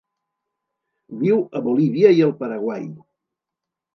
Viu 1.23 1.43
a 1.59 1.61
Bolívia 1.67 2.13
i 2.21 2.25
el 2.29 2.35
Paraguai. 2.41 2.89